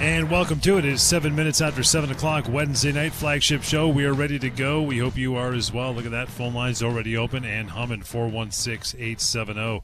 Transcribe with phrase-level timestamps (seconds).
[0.00, 0.86] And welcome to it.
[0.86, 3.86] It is seven minutes after seven o'clock, Wednesday night flagship show.
[3.86, 4.80] We are ready to go.
[4.80, 5.92] We hope you are as well.
[5.92, 6.30] Look at that.
[6.30, 9.82] Phone lines already open and humming 416 870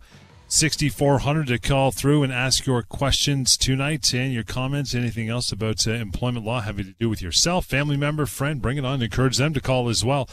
[0.48, 4.94] 6400 to call through and ask your questions tonight and your comments.
[4.94, 8.78] Anything else about uh, employment law having to do with yourself, family member, friend, bring
[8.78, 9.02] it on.
[9.02, 10.30] Encourage them to call as well.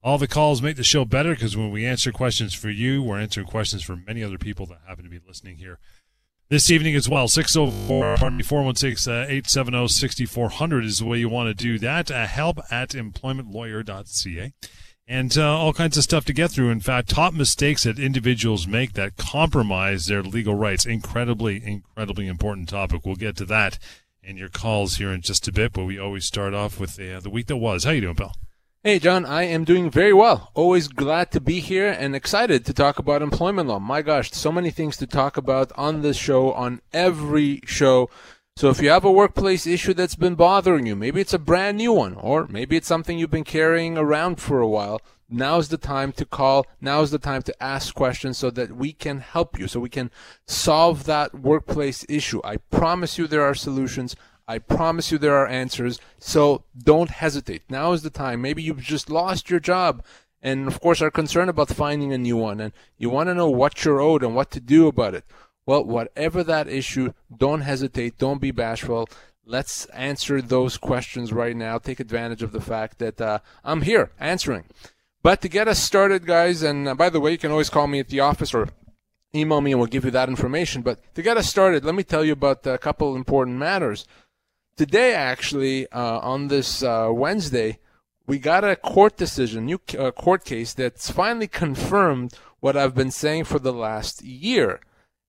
[0.00, 3.18] All the calls make the show better because when we answer questions for you, we're
[3.18, 5.80] answering questions for many other people that happen to be listening here
[6.48, 7.28] this evening as well.
[7.28, 12.10] 604 416 uh, 870 6400 is the way you want to do that.
[12.10, 14.52] Uh, help at employmentlawyer.ca.
[15.06, 16.70] And uh, all kinds of stuff to get through.
[16.70, 20.86] In fact, top mistakes that individuals make that compromise their legal rights.
[20.86, 23.04] Incredibly, incredibly important topic.
[23.04, 23.78] We'll get to that
[24.26, 25.74] and your calls here in just a bit.
[25.74, 27.84] But we always start off with the, uh, the week that was.
[27.84, 28.34] How you doing, pal?
[28.86, 30.50] Hey, John, I am doing very well.
[30.52, 33.78] Always glad to be here and excited to talk about employment law.
[33.78, 38.10] My gosh, so many things to talk about on this show, on every show.
[38.56, 41.78] So if you have a workplace issue that's been bothering you, maybe it's a brand
[41.78, 45.78] new one, or maybe it's something you've been carrying around for a while, now's the
[45.78, 46.66] time to call.
[46.78, 50.10] Now's the time to ask questions so that we can help you, so we can
[50.46, 52.42] solve that workplace issue.
[52.44, 54.14] I promise you there are solutions.
[54.46, 56.00] I promise you there are answers.
[56.18, 57.62] So don't hesitate.
[57.68, 58.42] Now is the time.
[58.42, 60.04] Maybe you've just lost your job
[60.42, 63.48] and of course are concerned about finding a new one and you want to know
[63.48, 65.24] what you're owed and what to do about it.
[65.66, 68.18] Well, whatever that issue, don't hesitate.
[68.18, 69.08] Don't be bashful.
[69.46, 71.78] Let's answer those questions right now.
[71.78, 74.64] Take advantage of the fact that uh, I'm here answering.
[75.22, 77.86] But to get us started, guys, and uh, by the way, you can always call
[77.86, 78.68] me at the office or
[79.34, 80.82] email me and we'll give you that information.
[80.82, 84.06] But to get us started, let me tell you about a couple important matters
[84.76, 87.78] today, actually, uh, on this uh, Wednesday,
[88.26, 93.10] we got a court decision, new uh, court case that's finally confirmed what I've been
[93.10, 94.80] saying for the last year,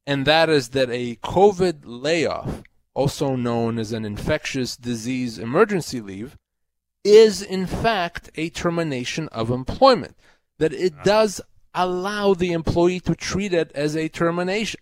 [0.07, 2.63] and that is that a COVID layoff,
[2.93, 6.37] also known as an infectious disease emergency leave,
[7.03, 10.15] is in fact a termination of employment.
[10.57, 11.41] That it does
[11.73, 14.79] allow the employee to treat it as a termination.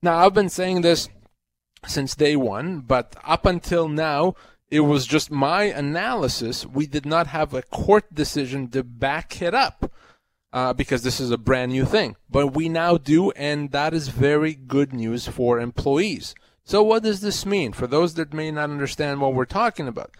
[0.00, 1.08] Now, I've been saying this
[1.86, 4.34] since day one, but up until now,
[4.70, 6.64] it was just my analysis.
[6.64, 9.92] We did not have a court decision to back it up
[10.52, 12.16] uh, because this is a brand new thing.
[12.30, 16.34] But we now do, and that is very good news for employees.
[16.64, 20.12] So, what does this mean for those that may not understand what we're talking about?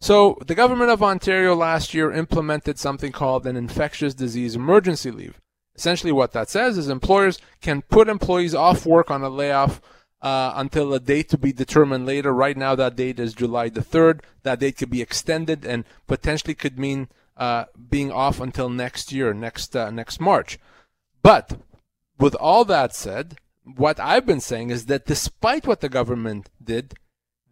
[0.00, 5.40] So, the government of Ontario last year implemented something called an infectious disease emergency leave.
[5.74, 9.80] Essentially, what that says is employers can put employees off work on a layoff
[10.22, 12.32] uh, until a date to be determined later.
[12.32, 14.20] Right now, that date is July the 3rd.
[14.44, 19.34] That date could be extended and potentially could mean uh, being off until next year,
[19.34, 20.58] next uh, next March.
[21.22, 21.58] But
[22.18, 26.94] with all that said, what I've been saying is that despite what the government did,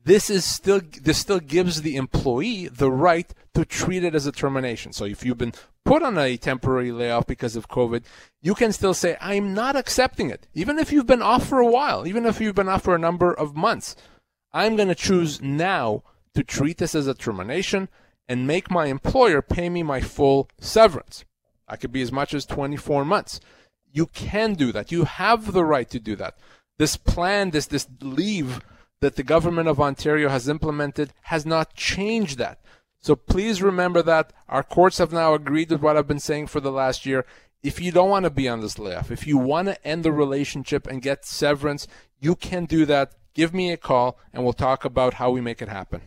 [0.05, 4.33] this is still this still gives the employee the right to treat it as a
[4.33, 4.93] termination.
[4.93, 5.55] So if you've been
[5.85, 8.05] put on a temporary layoff because of COVID,
[8.43, 10.47] you can still say, I'm not accepting it.
[10.55, 12.99] Even if you've been off for a while, even if you've been off for a
[12.99, 13.97] number of months,
[14.53, 16.03] I'm going to choose now
[16.35, 17.89] to treat this as a termination
[18.29, 21.25] and make my employer pay me my full severance.
[21.67, 23.41] I could be as much as 24 months.
[23.93, 24.93] You can do that.
[24.93, 26.37] You have the right to do that.
[26.79, 28.61] This plan, this, this leave
[29.01, 32.61] that the government of Ontario has implemented has not changed that.
[33.01, 36.61] So please remember that our courts have now agreed with what I've been saying for
[36.61, 37.25] the last year.
[37.63, 40.13] If you don't want to be on this layoff, if you want to end the
[40.13, 41.87] relationship and get severance,
[42.19, 43.13] you can do that.
[43.33, 46.03] Give me a call and we'll talk about how we make it happen.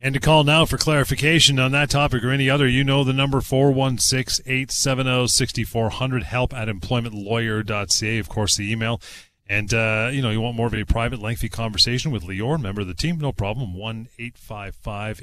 [0.00, 3.14] And to call now for clarification on that topic or any other, you know the
[3.14, 8.18] number 416 870 6400, help at employmentlawyer.ca.
[8.18, 9.00] Of course, the email.
[9.46, 12.82] And, uh, you know, you want more of a private, lengthy conversation with Lior, member
[12.82, 13.74] of the team, no problem.
[13.74, 15.22] 1 855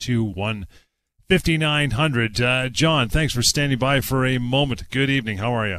[0.00, 0.66] 821
[1.28, 2.40] 5900.
[2.40, 4.88] Uh, John, thanks for standing by for a moment.
[4.90, 5.38] Good evening.
[5.38, 5.78] How are you?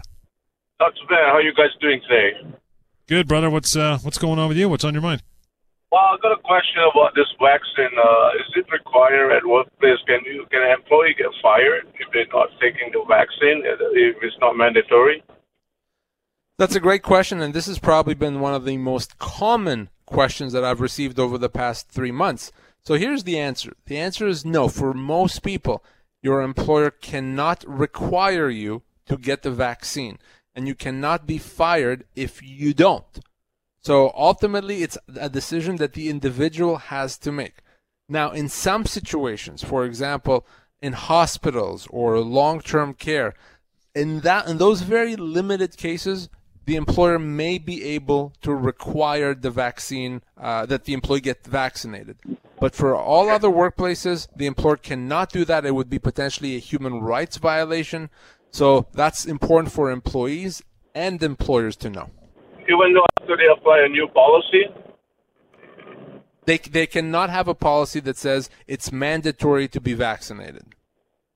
[0.80, 1.26] Not too bad.
[1.26, 2.56] How are you guys doing today?
[3.08, 3.50] Good, brother.
[3.50, 4.70] What's uh, what's going on with you?
[4.70, 5.24] What's on your mind?
[5.92, 7.98] Well, I've got a question about this vaccine.
[7.98, 9.98] Uh, is it required at workplace?
[10.06, 14.36] Can you can an employee get fired if they're not taking the vaccine if it's
[14.40, 15.24] not mandatory?
[16.60, 20.54] That's a great question, and this has probably been one of the most common questions
[20.54, 22.52] that I've received over the past three months.
[22.84, 23.74] So here's the answer.
[23.86, 24.68] The answer is no.
[24.68, 25.84] For most people,
[26.22, 30.20] your employer cannot require you to get the vaccine,
[30.56, 33.20] and you cannot be fired if you don't.
[33.82, 37.64] So ultimately, it's a decision that the individual has to make.
[38.08, 40.46] Now, in some situations, for example,
[40.82, 43.36] in hospitals or long-term care,
[43.96, 46.30] in that in those very limited cases,
[46.66, 52.18] the employer may be able to require the vaccine uh, that the employee get vaccinated.
[52.60, 55.66] But for all other workplaces, the employer cannot do that.
[55.66, 58.10] It would be potentially a human rights violation.
[58.52, 60.64] So that's important for employees
[60.94, 62.10] and employers to know.
[62.68, 64.66] Even though after they apply a new policy,
[66.46, 70.64] they they cannot have a policy that says it's mandatory to be vaccinated.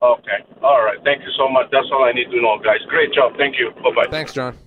[0.01, 0.39] Okay.
[0.61, 0.97] All right.
[1.03, 1.67] Thank you so much.
[1.71, 2.79] That's all I need to know, guys.
[2.89, 3.33] Great job.
[3.37, 3.71] Thank you.
[3.83, 4.11] Bye bye.
[4.11, 4.57] Thanks, John.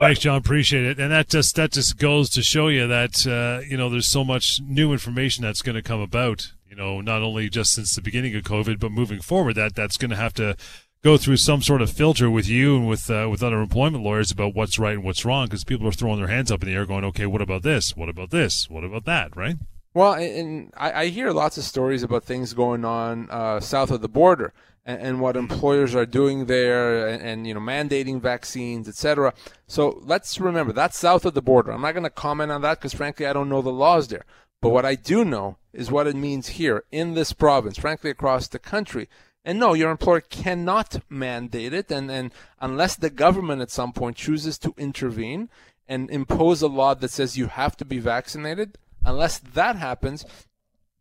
[0.00, 0.38] Thanks, John.
[0.38, 0.98] Appreciate it.
[0.98, 4.24] And that just that just goes to show you that uh, you know there's so
[4.24, 6.52] much new information that's going to come about.
[6.66, 9.98] You know, not only just since the beginning of COVID, but moving forward, that that's
[9.98, 10.56] going to have to
[11.02, 14.30] go through some sort of filter with you and with uh, with other employment lawyers
[14.30, 16.74] about what's right and what's wrong because people are throwing their hands up in the
[16.74, 17.94] air, going, "Okay, what about this?
[17.94, 18.70] What about this?
[18.70, 19.56] What about that?" Right?
[19.92, 24.00] Well, and I, I hear lots of stories about things going on uh, south of
[24.00, 24.54] the border
[24.84, 29.32] and, and what employers are doing there and, and you know mandating vaccines etc
[29.66, 31.72] so let's remember that's south of the border.
[31.72, 34.24] I'm not going to comment on that because frankly i don't know the laws there.
[34.62, 38.48] But what i do know is what it means here in this province frankly across
[38.48, 39.08] the country.
[39.44, 42.30] And no, your employer cannot mandate it, and, and
[42.60, 45.48] unless the government at some point chooses to intervene
[45.88, 50.26] and impose a law that says you have to be vaccinated, unless that happens,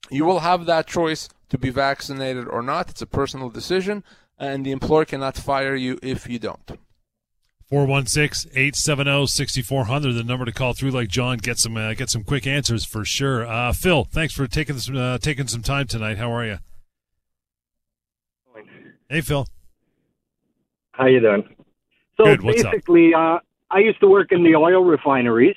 [0.09, 2.89] you will have that choice to be vaccinated or not.
[2.89, 4.03] It's a personal decision,
[4.37, 6.79] and the employer cannot fire you if you don't.
[7.69, 11.37] 416 870 6400, the number to call through like John.
[11.37, 13.45] Get some, uh, get some quick answers for sure.
[13.45, 16.17] Uh, Phil, thanks for taking, some, uh, taking some time tonight.
[16.17, 16.57] How are you?
[19.07, 19.47] Hey, Phil.
[20.91, 21.43] How you doing?
[22.17, 22.41] So Good.
[22.41, 23.39] What's basically, uh,
[23.71, 25.55] I used to work in the oil refineries,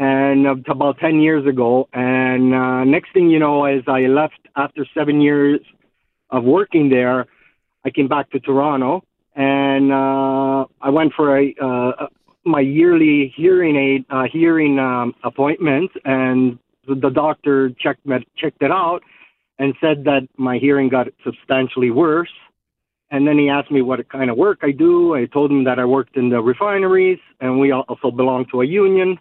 [0.00, 1.88] and uh, about ten years ago.
[1.92, 5.60] And uh, next thing you know, as I left after seven years
[6.30, 7.26] of working there,
[7.84, 9.04] I came back to Toronto,
[9.36, 12.06] and uh, I went for a uh,
[12.44, 16.58] my yearly hearing aid uh, hearing um, appointment, and
[16.88, 19.02] the doctor checked me, checked it out
[19.58, 22.32] and said that my hearing got substantially worse
[23.10, 25.14] and then he asked me what kind of work I do.
[25.14, 28.64] I told him that I worked in the refineries, and we also belong to a
[28.64, 29.18] union.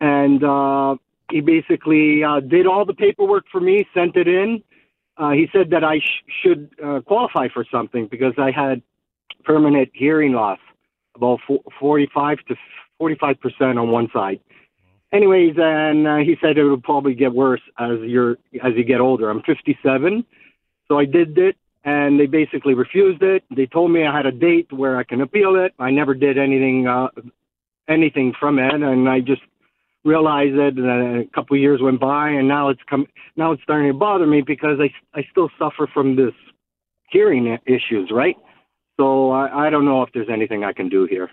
[0.00, 0.96] And uh,
[1.30, 4.62] he basically uh, did all the paperwork for me, sent it in.
[5.16, 8.82] Uh, he said that I sh- should uh, qualify for something because I had
[9.44, 10.58] permanent hearing loss,
[11.14, 11.40] about
[11.80, 12.56] 45 to
[12.98, 14.40] 45 percent on one side.
[15.12, 18.32] Anyways, and uh, he said it would probably get worse as you're
[18.62, 19.30] as you get older.
[19.30, 20.24] I'm 57,
[20.88, 21.56] so I did it
[21.86, 23.44] and they basically refused it.
[23.54, 25.72] They told me I had a date where I can appeal it.
[25.78, 27.08] I never did anything uh,
[27.88, 29.42] anything from it, and I just
[30.06, 30.78] realized it.
[30.78, 33.06] And a couple of years went by, and now it's come.
[33.36, 34.88] Now it's starting to bother me because I
[35.18, 36.34] I still suffer from this
[37.10, 38.36] hearing issues, right?
[38.98, 41.30] So I, I don't know if there's anything I can do here.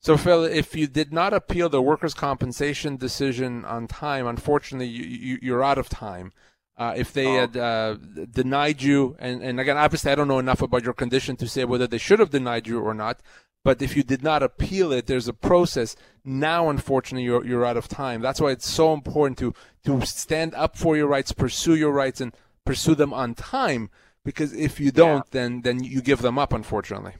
[0.00, 5.04] So, Phil, if you did not appeal the workers' compensation decision on time, unfortunately, you,
[5.04, 6.32] you, you're out of time.
[6.76, 7.40] Uh, if they oh.
[7.40, 7.96] had uh,
[8.32, 11.64] denied you, and, and again, obviously, I don't know enough about your condition to say
[11.64, 13.20] whether they should have denied you or not.
[13.64, 15.94] But if you did not appeal it, there's a process.
[16.24, 18.20] Now, unfortunately, you're, you're out of time.
[18.20, 19.54] That's why it's so important to,
[19.84, 23.90] to stand up for your rights, pursue your rights, and pursue them on time.
[24.24, 25.30] Because if you don't, yeah.
[25.30, 27.14] then then you give them up, unfortunately.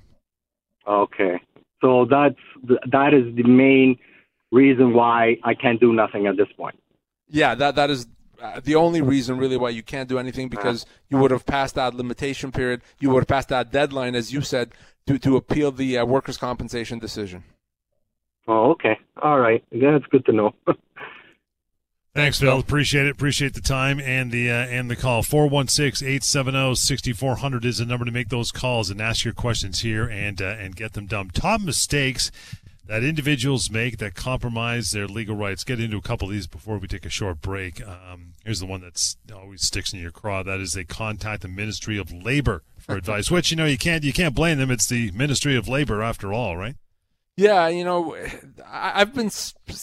[0.86, 1.40] Okay,
[1.80, 2.38] so that's
[2.90, 3.98] that is the main
[4.52, 6.78] reason why I can't do nothing at this point.
[7.28, 8.06] Yeah, that that is
[8.42, 11.76] uh, the only reason really why you can't do anything because you would have passed
[11.76, 14.72] that limitation period, you would have passed that deadline, as you said,
[15.06, 17.44] to to appeal the uh, workers' compensation decision.
[18.48, 20.54] Oh, okay, all right, yeah, that's good to know.
[22.14, 22.58] Thanks, Phil.
[22.58, 23.12] Appreciate it.
[23.12, 25.22] Appreciate the time and the uh, and the call.
[25.22, 30.56] 416-870-6400 is the number to make those calls and ask your questions here and uh,
[30.58, 31.30] and get them done.
[31.30, 32.30] Top mistakes
[32.86, 35.64] that individuals make that compromise their legal rights.
[35.64, 37.86] Get into a couple of these before we take a short break.
[37.86, 40.42] Um, here's the one that always sticks in your craw.
[40.42, 44.04] That is they contact the Ministry of Labor for advice, which you know you can't
[44.04, 44.70] you can't blame them.
[44.70, 46.76] It's the Ministry of Labor after all, right?
[47.36, 48.14] Yeah, you know,
[48.68, 49.30] I've been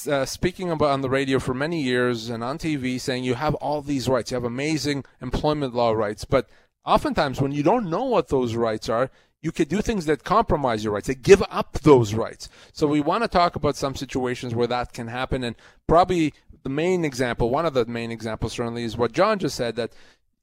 [0.08, 3.56] uh, speaking about on the radio for many years and on TV saying you have
[3.56, 4.30] all these rights.
[4.30, 6.48] You have amazing employment law rights, but
[6.86, 9.10] oftentimes when you don't know what those rights are,
[9.42, 12.50] you could do things that compromise your rights, that give up those rights.
[12.74, 15.56] So we want to talk about some situations where that can happen, and
[15.88, 19.76] probably the main example, one of the main examples certainly is what John just said
[19.78, 19.94] that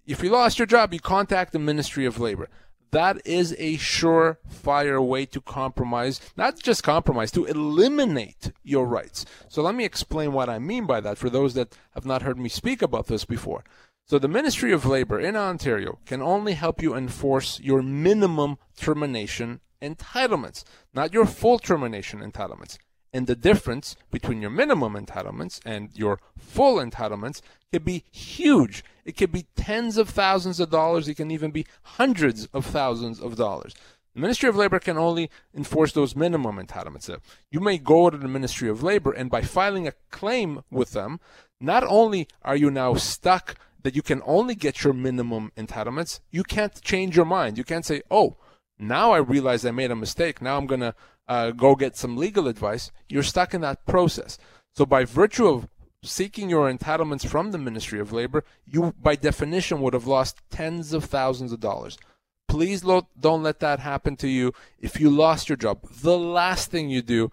[0.07, 2.49] if you lost your job, you contact the Ministry of Labor.
[2.93, 9.27] That is a surefire way to compromise, not just compromise, to eliminate your rights.
[9.49, 12.39] So let me explain what I mean by that for those that have not heard
[12.39, 13.65] me speak about this before.
[14.09, 19.59] So the Ministry of Labor in Ontario can only help you enforce your minimum termination
[19.83, 20.63] entitlements,
[20.95, 22.79] not your full termination entitlements.
[23.13, 27.41] And the difference between your minimum entitlements and your full entitlements
[27.73, 28.85] can be huge.
[29.05, 31.09] It can be tens of thousands of dollars.
[31.09, 33.75] It can even be hundreds of thousands of dollars.
[34.15, 37.11] The Ministry of Labor can only enforce those minimum entitlements.
[37.11, 37.19] Uh,
[37.51, 41.19] you may go to the Ministry of Labor, and by filing a claim with them,
[41.61, 46.43] not only are you now stuck that you can only get your minimum entitlements, you
[46.43, 47.59] can't change your mind.
[47.59, 48.37] You can't say, oh,
[48.79, 50.43] now I realize I made a mistake.
[50.43, 50.95] Now I'm going to
[51.29, 54.39] uh, go get some legal advice, you're stuck in that process.
[54.75, 55.69] So, by virtue of
[56.03, 60.93] seeking your entitlements from the Ministry of Labor, you, by definition, would have lost tens
[60.93, 61.99] of thousands of dollars.
[62.49, 64.53] Please lo- don't let that happen to you.
[64.79, 67.33] If you lost your job, the last thing you do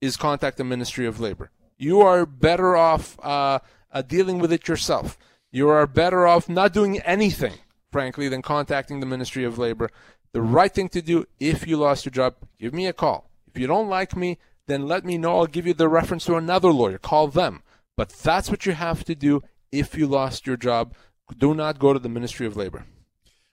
[0.00, 1.50] is contact the Ministry of Labor.
[1.78, 3.58] You are better off uh,
[3.90, 5.18] uh, dealing with it yourself.
[5.54, 7.52] You are better off not doing anything,
[7.90, 9.90] frankly, than contacting the Ministry of Labor.
[10.32, 13.28] The right thing to do if you lost your job, give me a call.
[13.46, 15.40] If you don't like me, then let me know.
[15.40, 16.96] I'll give you the reference to another lawyer.
[16.96, 17.62] Call them.
[17.98, 20.94] But that's what you have to do if you lost your job.
[21.36, 22.86] Do not go to the Ministry of Labor.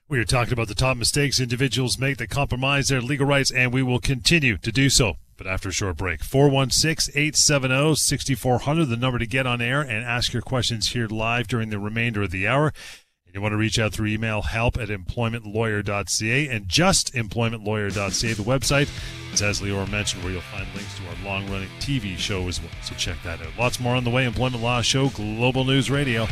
[0.08, 3.74] We are talking about the top mistakes individuals make that compromise their legal rights, and
[3.74, 5.16] we will continue to do so.
[5.40, 10.04] But after a short break, 416 870 6400, the number to get on air and
[10.04, 12.74] ask your questions here live during the remainder of the hour.
[13.24, 18.42] And you want to reach out through email help at employmentlawyer.ca and just employmentlawyer.ca, the
[18.42, 18.90] website.
[19.32, 22.60] It's as Lior mentioned, where you'll find links to our long running TV show as
[22.60, 22.68] well.
[22.82, 23.56] So check that out.
[23.58, 24.26] Lots more on the way.
[24.26, 26.28] Employment Law Show, Global News Radio.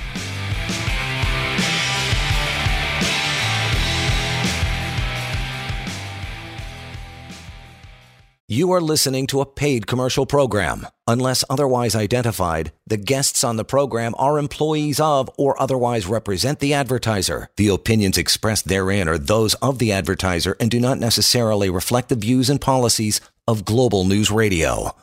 [8.50, 10.86] You are listening to a paid commercial program.
[11.06, 16.72] Unless otherwise identified, the guests on the program are employees of or otherwise represent the
[16.72, 17.50] advertiser.
[17.58, 22.14] The opinions expressed therein are those of the advertiser and do not necessarily reflect the
[22.14, 24.96] views and policies of Global News Radio.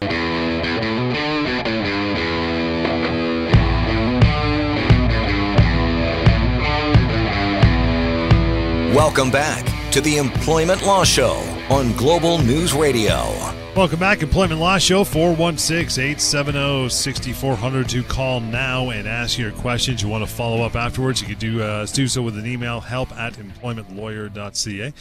[8.92, 13.16] Welcome back to the Employment Law Show on Global News Radio.
[13.76, 20.02] Welcome back, Employment Law Show, 416 870 6400 to call now and ask your questions.
[20.02, 22.80] You want to follow up afterwards, you can do, uh, do so with an email
[22.82, 24.86] help at employmentlawyer.ca.
[24.86, 24.94] You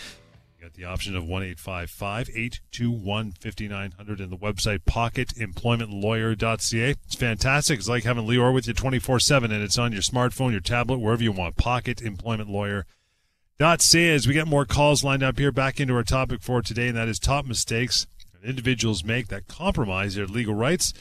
[0.62, 6.90] got the option of 1 821 5900 and the website pocketemploymentlawyer.ca.
[6.90, 7.78] It's fantastic.
[7.78, 10.98] It's like having Lior with you 24 7 and it's on your smartphone, your tablet,
[10.98, 11.56] wherever you want.
[11.56, 12.84] Pocket Employment Pocketemploymentlawyer.ca
[13.56, 16.60] Dot say as we get more calls lined up here back into our topic for
[16.60, 20.92] today, and that is top mistakes that individuals make that compromise their legal rights.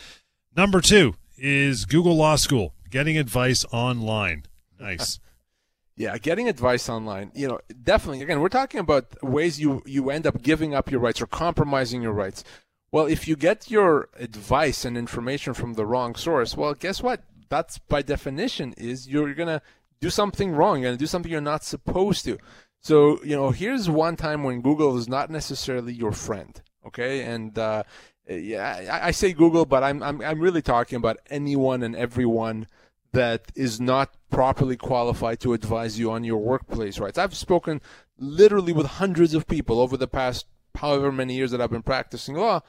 [0.55, 4.43] Number two is Google Law School, getting advice online.
[4.79, 5.19] Nice.
[5.95, 7.31] yeah, getting advice online.
[7.33, 8.21] You know, definitely.
[8.21, 12.03] Again, we're talking about ways you you end up giving up your rights or compromising
[12.03, 12.43] your rights.
[12.91, 17.23] Well, if you get your advice and information from the wrong source, well, guess what?
[17.49, 19.63] That's by definition is you're gonna
[20.03, 20.83] do something wrong.
[20.83, 22.37] To do something you're not supposed to.
[22.81, 26.61] So, you know, here's one time when Google is not necessarily your friend.
[26.85, 27.23] Okay.
[27.23, 27.83] And, uh,
[28.27, 32.67] yeah, I, I say Google, but I'm, I'm, I'm really talking about anyone and everyone
[33.13, 37.17] that is not properly qualified to advise you on your workplace rights.
[37.17, 37.81] I've spoken
[38.17, 40.45] literally with hundreds of people over the past
[40.75, 42.61] however many years that I've been practicing law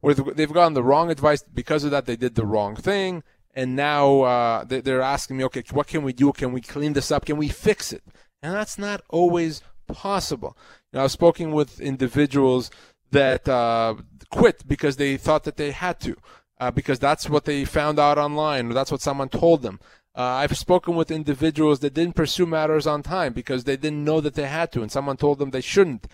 [0.00, 3.22] where they've gotten the wrong advice because of that they did the wrong thing
[3.54, 6.32] and now uh, they're asking me, okay, what can we do?
[6.32, 7.26] Can we clean this up?
[7.26, 8.02] Can we fix it?
[8.42, 10.56] And that's not always possible.
[10.92, 12.70] You know, I've spoken with individuals
[13.10, 13.94] that uh,
[14.30, 16.16] quit because they thought that they had to,
[16.60, 19.80] uh, because that's what they found out online, or that's what someone told them.
[20.14, 24.20] Uh, I've spoken with individuals that didn't pursue matters on time because they didn't know
[24.20, 26.06] that they had to, and someone told them they shouldn't.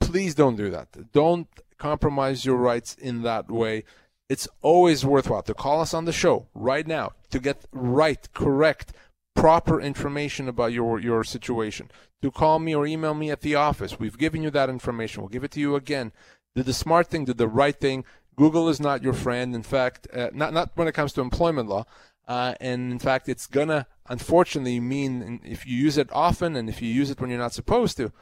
[0.00, 1.12] Please don't do that.
[1.12, 1.48] Don't
[1.78, 3.84] compromise your rights in that way
[4.32, 8.94] it's always worthwhile to call us on the show right now to get right, correct,
[9.34, 11.90] proper information about your your situation.
[12.22, 13.98] To call me or email me at the office.
[13.98, 15.20] We've given you that information.
[15.20, 16.12] We'll give it to you again.
[16.56, 18.04] Do the smart thing, do the right thing.
[18.34, 19.54] Google is not your friend.
[19.54, 21.84] In fact, uh, not not when it comes to employment law.
[22.26, 26.80] Uh, and in fact, it's gonna unfortunately mean if you use it often and if
[26.80, 28.12] you use it when you're not supposed to,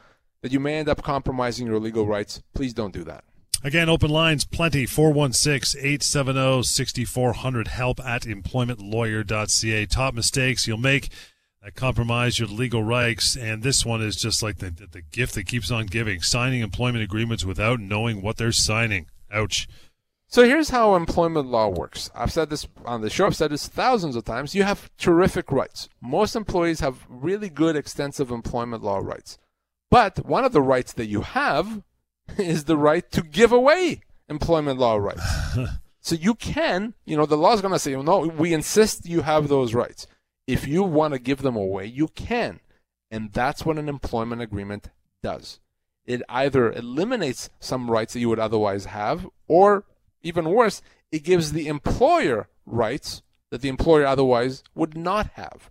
[0.41, 2.41] that you may end up compromising your legal rights.
[2.53, 3.23] Please don't do that.
[3.63, 7.67] Again, open lines plenty 416 870 6400.
[7.67, 9.85] Help at employmentlawyer.ca.
[9.85, 11.09] Top mistakes you'll make
[11.61, 13.35] that compromise your legal rights.
[13.35, 17.03] And this one is just like the, the gift that keeps on giving signing employment
[17.03, 19.07] agreements without knowing what they're signing.
[19.31, 19.67] Ouch.
[20.27, 22.09] So here's how employment law works.
[22.15, 24.55] I've said this on the show, I've said this thousands of times.
[24.55, 25.89] You have terrific rights.
[26.01, 29.37] Most employees have really good, extensive employment law rights.
[29.91, 31.83] But one of the rights that you have
[32.37, 35.57] is the right to give away employment law rights.
[36.01, 39.21] so you can, you know, the law is going to say, no, we insist you
[39.21, 40.07] have those rights.
[40.47, 42.59] If you want to give them away, you can.
[43.09, 44.89] And that's what an employment agreement
[45.21, 45.59] does.
[46.05, 49.83] It either eliminates some rights that you would otherwise have, or
[50.23, 55.69] even worse, it gives the employer rights that the employer otherwise would not have.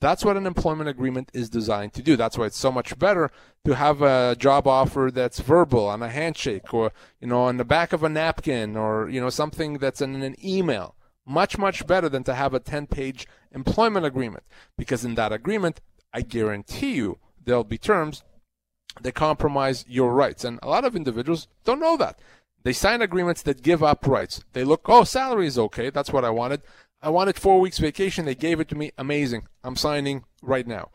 [0.00, 2.16] That's what an employment agreement is designed to do.
[2.16, 3.30] That's why it's so much better
[3.64, 7.64] to have a job offer that's verbal on a handshake or, you know, on the
[7.64, 10.96] back of a napkin or, you know, something that's in an email.
[11.26, 14.44] Much, much better than to have a 10 page employment agreement.
[14.76, 15.80] Because in that agreement,
[16.12, 18.22] I guarantee you there'll be terms
[19.00, 20.44] that compromise your rights.
[20.44, 22.20] And a lot of individuals don't know that.
[22.64, 24.42] They sign agreements that give up rights.
[24.52, 25.88] They look, oh, salary is okay.
[25.88, 26.62] That's what I wanted.
[27.06, 28.24] I wanted four weeks vacation.
[28.24, 28.90] They gave it to me.
[28.98, 29.46] Amazing.
[29.62, 30.90] I'm signing right now.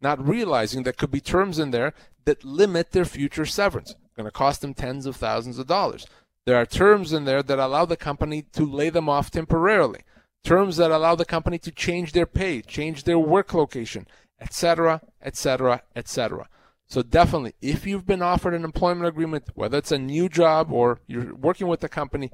[0.00, 1.92] Not realizing there could be terms in there
[2.24, 3.96] that limit their future severance.
[4.16, 6.06] Going to cost them tens of thousands of dollars.
[6.44, 10.02] There are terms in there that allow the company to lay them off temporarily.
[10.44, 14.06] Terms that allow the company to change their pay, change their work location,
[14.40, 16.48] etc., etc., etc.
[16.86, 21.00] So definitely, if you've been offered an employment agreement, whether it's a new job or
[21.08, 22.30] you're working with the company,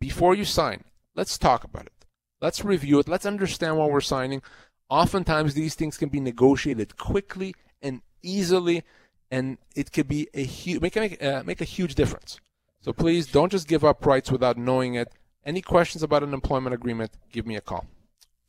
[0.00, 2.01] before you sign, let's talk about it.
[2.42, 3.08] Let's review it.
[3.08, 4.42] Let's understand what we're signing.
[4.90, 8.82] Oftentimes, these things can be negotiated quickly and easily,
[9.30, 12.40] and it could be a huge make make, uh, make a huge difference.
[12.80, 15.12] So please don't just give up rights without knowing it.
[15.46, 17.12] Any questions about an employment agreement?
[17.30, 17.86] Give me a call.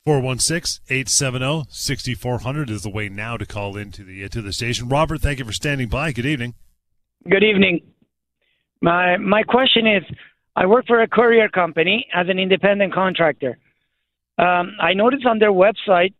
[0.06, 4.88] 416-870-6400 is the way now to call into the uh, to the station.
[4.88, 6.10] Robert, thank you for standing by.
[6.12, 6.54] Good evening.
[7.30, 7.80] Good evening.
[8.82, 10.02] My my question is
[10.56, 13.56] I work for a courier company as an independent contractor.
[14.38, 16.14] Um, I noticed on their website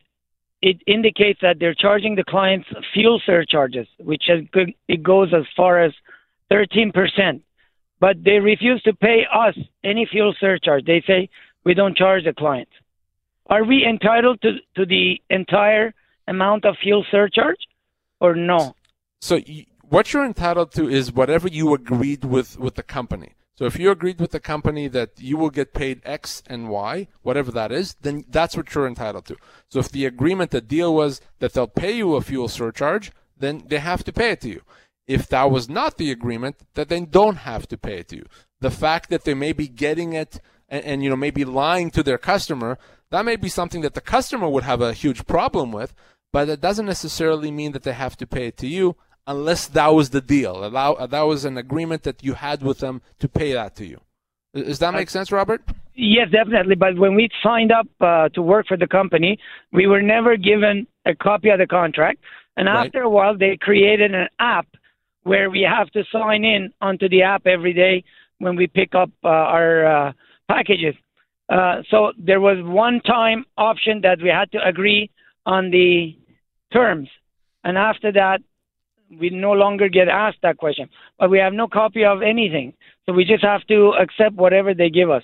[0.61, 5.91] it indicates that they're charging the clients fuel surcharges, which it goes as far as
[6.51, 7.41] 13%.
[7.99, 10.85] But they refuse to pay us any fuel surcharge.
[10.85, 11.29] They say
[11.63, 12.71] we don't charge the clients.
[13.47, 15.93] Are we entitled to, to the entire
[16.27, 17.59] amount of fuel surcharge
[18.19, 18.75] or no?
[19.21, 19.39] So
[19.87, 23.33] what you're entitled to is whatever you agreed with, with the company.
[23.57, 27.07] So if you agreed with the company that you will get paid X and Y,
[27.21, 29.37] whatever that is, then that's what you're entitled to.
[29.69, 33.63] So if the agreement, the deal was that they'll pay you a fuel surcharge, then
[33.67, 34.61] they have to pay it to you.
[35.07, 38.25] If that was not the agreement, that they don't have to pay it to you.
[38.59, 42.03] The fact that they may be getting it and, and you know maybe lying to
[42.03, 42.77] their customer,
[43.11, 45.93] that may be something that the customer would have a huge problem with,
[46.33, 49.93] but it doesn't necessarily mean that they have to pay it to you unless that
[49.93, 50.65] was the deal.
[50.65, 53.99] Allow, that was an agreement that you had with them to pay that to you.
[54.53, 55.61] Does that make sense, Robert?
[55.95, 56.75] Yes, definitely.
[56.75, 59.37] But when we signed up uh, to work for the company,
[59.73, 62.19] we were never given a copy of the contract.
[62.55, 62.85] And right.
[62.85, 64.67] after a while, they created an app
[65.23, 68.03] where we have to sign in onto the app every day
[68.37, 70.13] when we pick up uh, our uh,
[70.47, 70.95] packages.
[71.49, 75.09] Uh, so there was one time option that we had to agree
[75.45, 76.15] on the
[76.71, 77.09] terms.
[77.63, 78.39] And after that,
[79.09, 80.89] we no longer get asked that question.
[81.19, 82.73] But we have no copy of anything.
[83.05, 85.23] So we just have to accept whatever they give us.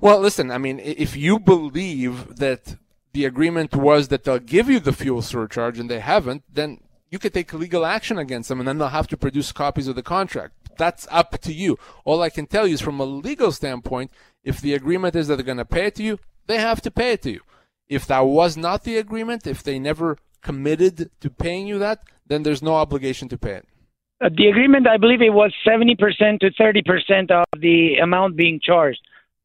[0.00, 2.76] Well, listen, I mean, if you believe that
[3.12, 6.80] the agreement was that they'll give you the fuel surcharge and they haven't, then
[7.10, 9.96] you could take legal action against them and then they'll have to produce copies of
[9.96, 10.54] the contract.
[10.76, 11.78] That's up to you.
[12.04, 14.12] All I can tell you is from a legal standpoint,
[14.44, 16.90] if the agreement is that they're going to pay it to you, they have to
[16.90, 17.40] pay it to you.
[17.88, 22.42] If that was not the agreement, if they never committed to paying you that, then
[22.42, 23.66] there's no obligation to pay it.
[24.20, 25.96] Uh, the agreement, I believe it was 70%
[26.40, 29.00] to 30% of the amount being charged,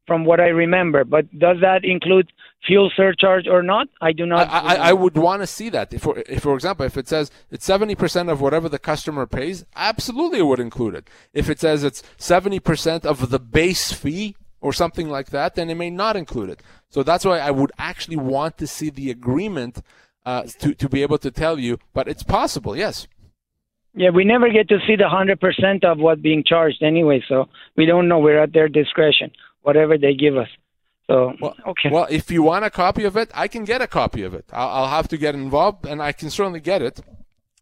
[0.08, 1.04] from what I remember.
[1.04, 2.32] But does that include
[2.66, 3.88] fuel surcharge or not?
[4.02, 4.50] I do not.
[4.50, 5.94] I, I, I would want to see that.
[5.94, 9.64] If, for, if, for example, if it says it's 70% of whatever the customer pays,
[9.76, 11.10] absolutely it would include it.
[11.34, 15.76] If it says it's 70% of the base fee or something like that, then it
[15.76, 16.64] may not include it.
[16.90, 19.82] So that's why I would actually want to see the agreement
[20.26, 22.76] uh, to to be able to tell you, but it's possible.
[22.76, 23.08] Yes.
[23.96, 27.48] Yeah, we never get to see the hundred percent of what being charged anyway, so
[27.78, 28.20] we don't know.
[28.20, 29.32] We're at their discretion,
[29.62, 30.48] whatever they give us.
[31.08, 31.90] So well, okay.
[31.92, 34.46] Well, if you want a copy of it, I can get a copy of it.
[34.52, 37.02] I'll, I'll have to get involved, and I can certainly get it.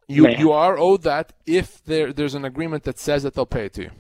[0.08, 3.66] You you are owed that if there there's an agreement that says that they'll pay
[3.66, 3.92] it to you.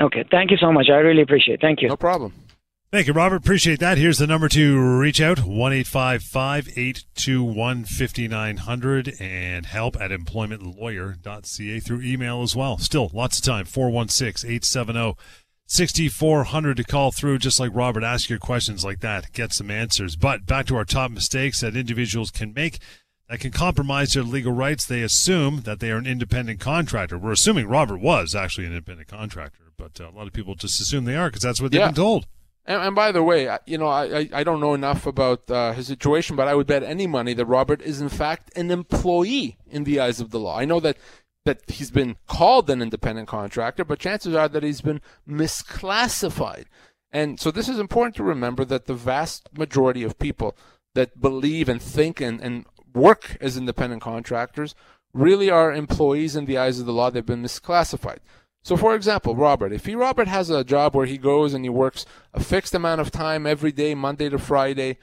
[0.00, 0.24] Okay.
[0.30, 0.88] Thank you so much.
[0.88, 1.60] I really appreciate it.
[1.60, 1.88] Thank you.
[1.88, 2.32] No problem.
[2.92, 3.36] Thank you, Robert.
[3.36, 3.98] Appreciate that.
[3.98, 12.42] Here's the number to reach out 1 821 5900 and help at employmentlawyer.ca through email
[12.42, 12.78] as well.
[12.78, 15.14] Still, lots of time 416 870
[15.66, 18.02] 6400 to call through, just like Robert.
[18.02, 20.16] Ask your questions like that, get some answers.
[20.16, 22.80] But back to our top mistakes that individuals can make
[23.28, 24.84] that can compromise their legal rights.
[24.84, 27.16] They assume that they are an independent contractor.
[27.18, 30.80] We're assuming Robert was actually an independent contractor, but uh, a lot of people just
[30.80, 31.86] assume they are because that's what they've Yeah.
[31.86, 32.26] been told.
[32.66, 35.72] And, and by the way, you know, I, I, I don't know enough about uh,
[35.72, 39.58] his situation, but I would bet any money that Robert is in fact an employee
[39.68, 40.58] in the eyes of the law.
[40.58, 40.96] I know that
[41.46, 46.66] that he's been called an independent contractor, but chances are that he's been misclassified.
[47.10, 50.54] And so this is important to remember that the vast majority of people
[50.94, 54.74] that believe and think and, and work as independent contractors
[55.12, 57.10] really are employees in the eyes of the law.
[57.10, 58.18] They've been misclassified.
[58.62, 61.70] So, for example, Robert, if he Robert has a job where he goes and he
[61.70, 64.98] works a fixed amount of time every day, Monday to Friday,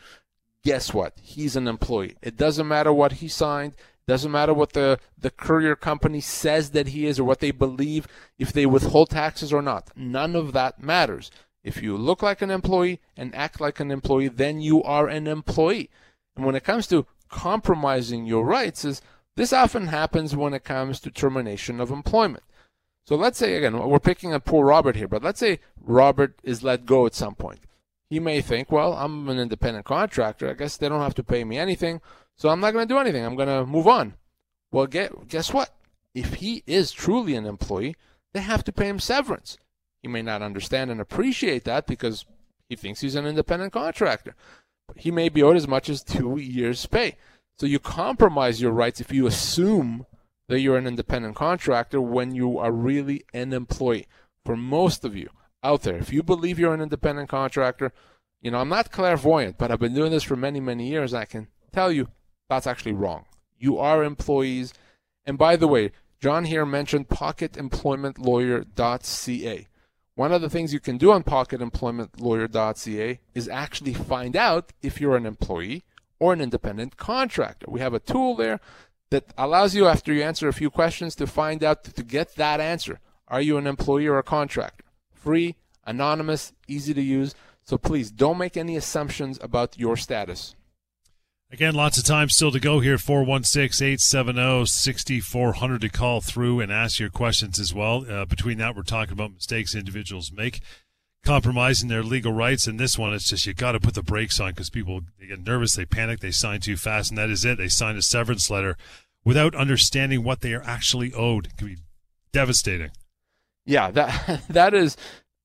[0.63, 1.13] guess what?
[1.21, 2.15] He's an employee.
[2.21, 3.73] It doesn't matter what he signed.
[4.07, 8.07] Doesn't matter what the, the courier company says that he is or what they believe,
[8.39, 9.89] if they withhold taxes or not.
[9.97, 11.29] None of that matters.
[11.61, 15.27] If you look like an employee and act like an employee, then you are an
[15.27, 15.89] employee.
[16.37, 19.01] And when it comes to compromising your rights, is
[19.35, 22.43] this often happens when it comes to termination of employment.
[23.07, 26.61] So let's say again, we're picking on poor Robert here, but let's say Robert is
[26.61, 27.61] let go at some point.
[28.09, 30.49] He may think, well, I'm an independent contractor.
[30.49, 32.01] I guess they don't have to pay me anything,
[32.35, 33.23] so I'm not going to do anything.
[33.23, 34.15] I'm going to move on.
[34.71, 35.73] Well, get, guess what?
[36.13, 37.95] If he is truly an employee,
[38.33, 39.57] they have to pay him severance.
[40.01, 42.25] He may not understand and appreciate that because
[42.67, 44.35] he thinks he's an independent contractor.
[44.85, 47.15] But he may be owed as much as two years' pay.
[47.57, 50.05] So you compromise your rights if you assume
[50.47, 54.07] that you're an independent contractor when you are really an employee.
[54.45, 55.29] For most of you
[55.63, 57.91] out there, if you believe you're an independent contractor,
[58.41, 61.13] you know, I'm not clairvoyant, but I've been doing this for many, many years.
[61.13, 62.07] I can tell you
[62.49, 63.25] that's actually wrong.
[63.57, 64.73] You are employees.
[65.25, 69.67] And by the way, John here mentioned pocketemploymentlawyer.ca.
[70.15, 75.15] One of the things you can do on pocketemploymentlawyer.ca is actually find out if you're
[75.15, 75.83] an employee
[76.19, 77.67] or an independent contractor.
[77.69, 78.59] We have a tool there
[79.09, 82.59] that allows you, after you answer a few questions, to find out to get that
[82.59, 82.99] answer.
[83.27, 84.85] Are you an employee or a contractor?
[85.13, 87.35] Free, anonymous, easy to use.
[87.63, 90.55] So please don't make any assumptions about your status.
[91.49, 92.97] Again, lots of time still to go here.
[92.97, 98.05] 416 870 6400 to call through and ask your questions as well.
[98.09, 100.59] Uh, between that, we're talking about mistakes individuals make,
[101.23, 102.67] compromising their legal rights.
[102.67, 105.27] And this one, it's just you got to put the brakes on because people they
[105.27, 107.57] get nervous, they panic, they sign too fast, and that is it.
[107.57, 108.77] They sign a severance letter
[109.23, 111.47] without understanding what they are actually owed.
[111.47, 111.77] It can be
[112.31, 112.91] devastating.
[113.65, 114.97] Yeah, that that is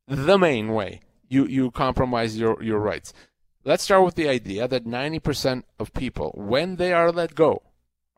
[0.06, 3.12] the main way you you compromise your your rights.
[3.64, 7.62] Let's start with the idea that 90% of people, when they are let go,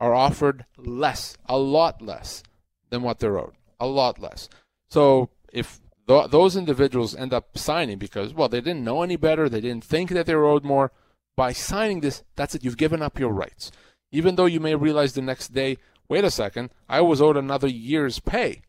[0.00, 2.42] are offered less, a lot less
[2.88, 4.48] than what they're owed, a lot less.
[4.88, 9.48] So if th- those individuals end up signing because, well, they didn't know any better,
[9.48, 10.92] they didn't think that they were owed more,
[11.36, 13.72] by signing this, that's it, you've given up your rights.
[14.12, 17.68] Even though you may realize the next day, wait a second, I was owed another
[17.68, 18.62] year's pay.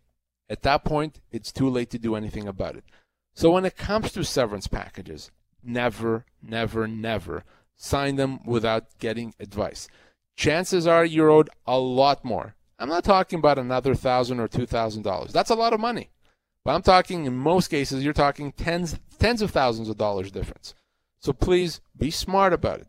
[0.49, 2.83] At that point, it's too late to do anything about it.
[3.33, 5.31] So when it comes to severance packages,
[5.63, 7.43] never, never, never
[7.75, 9.87] sign them without getting advice.
[10.35, 12.55] Chances are you're owed a lot more.
[12.79, 15.31] I'm not talking about another thousand or two thousand dollars.
[15.31, 16.09] That's a lot of money.
[16.65, 20.73] But I'm talking in most cases you're talking tens tens of thousands of dollars difference.
[21.19, 22.87] So please be smart about it.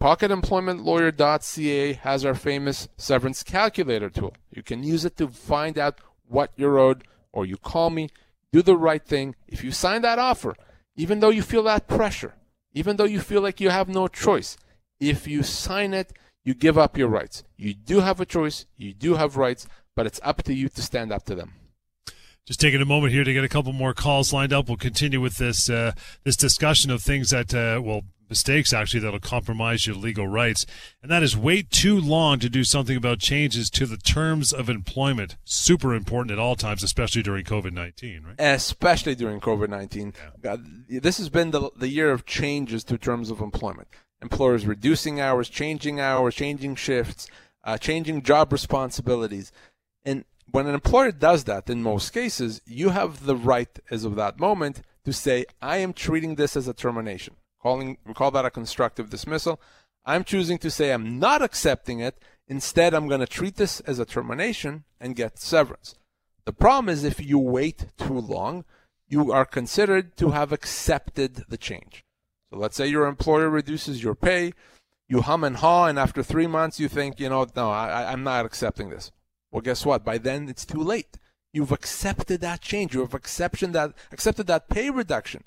[0.00, 4.34] PocketEmploymentLawyer.ca has our famous severance calculator tool.
[4.50, 7.02] You can use it to find out what you're owed,
[7.32, 8.08] or you call me,
[8.52, 9.34] do the right thing.
[9.48, 10.54] If you sign that offer,
[10.94, 12.34] even though you feel that pressure,
[12.72, 14.56] even though you feel like you have no choice,
[15.00, 16.12] if you sign it,
[16.44, 17.42] you give up your rights.
[17.56, 20.82] You do have a choice, you do have rights, but it's up to you to
[20.82, 21.54] stand up to them.
[22.48, 24.68] Just taking a moment here to get a couple more calls lined up.
[24.68, 25.92] We'll continue with this uh,
[26.24, 30.64] this discussion of things that uh, well mistakes actually that'll compromise your legal rights,
[31.02, 34.70] and that is wait too long to do something about changes to the terms of
[34.70, 35.36] employment.
[35.44, 38.36] Super important at all times, especially during COVID nineteen, right?
[38.38, 40.56] Especially during COVID nineteen, Yeah.
[40.88, 43.88] this has been the the year of changes to terms of employment.
[44.22, 47.28] Employers reducing hours, changing hours, changing shifts,
[47.62, 49.52] uh, changing job responsibilities,
[50.02, 54.16] and when an employer does that, in most cases, you have the right, as of
[54.16, 57.36] that moment, to say, I am treating this as a termination.
[57.62, 59.60] Calling, we call that a constructive dismissal.
[60.04, 62.18] I'm choosing to say I'm not accepting it.
[62.46, 65.94] Instead, I'm going to treat this as a termination and get severance.
[66.46, 68.64] The problem is if you wait too long,
[69.06, 72.04] you are considered to have accepted the change.
[72.50, 74.52] So let's say your employer reduces your pay,
[75.08, 78.22] you hum and haw, and after three months you think, you know, no, I, I'm
[78.22, 79.12] not accepting this.
[79.50, 80.04] Well, guess what?
[80.04, 81.18] By then it's too late.
[81.52, 82.94] You've accepted that change.
[82.94, 85.44] You have accepted that, accepted that pay reduction.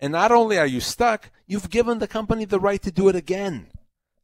[0.00, 3.16] And not only are you stuck, you've given the company the right to do it
[3.16, 3.68] again.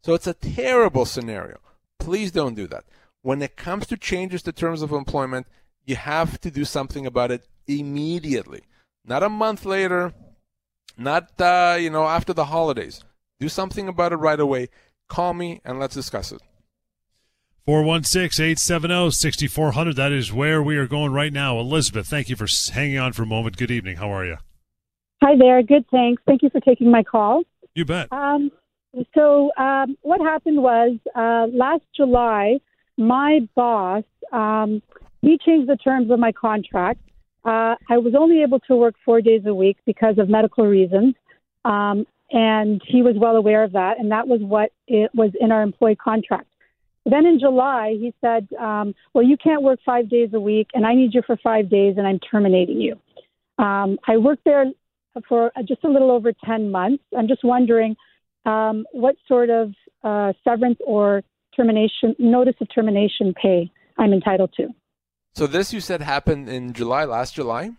[0.03, 1.59] So it's a terrible scenario.
[1.99, 2.85] Please don't do that.
[3.23, 5.47] When it comes to changes to terms of employment,
[5.87, 8.63] you have to do something about it immediately.
[9.05, 10.13] Not a month later,
[10.97, 13.03] not uh, you know after the holidays.
[13.41, 14.69] Do something about it right away.
[15.09, 16.43] Call me and let's discuss it.
[17.67, 19.97] 416 870 6400.
[19.97, 21.59] That is where we are going right now.
[21.59, 23.57] Elizabeth, thank you for hanging on for a moment.
[23.57, 23.97] Good evening.
[23.97, 24.37] How are you?
[25.23, 25.63] Hi there.
[25.63, 26.23] Good, thanks.
[26.27, 27.43] Thank you for taking my call.
[27.75, 28.13] You bet.
[28.13, 28.51] Um,
[29.15, 32.59] so, um, what happened was uh, last July,
[32.99, 34.83] my boss um,
[35.21, 37.01] he changed the terms of my contract.
[37.45, 41.15] Uh, I was only able to work four days a week because of medical reasons,
[41.65, 45.53] um, and he was well aware of that, and that was what it was in
[45.53, 46.47] our employee contract.
[47.05, 50.87] Then in July, he said, um, "Well, you can't work five days a week, and
[50.87, 52.95] I need you for five days, and I'm terminating you."
[53.59, 54.67] Um, I worked there
[55.29, 57.05] for just a little over 10 months.
[57.17, 57.97] I'm just wondering
[58.47, 61.23] um, what sort of uh, severance or
[61.55, 64.69] termination notice of termination pay I'm entitled to.
[65.35, 67.71] So this you said happened in July, last July?